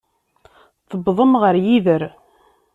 [0.89, 2.01] Tewwḍem ɣer yider.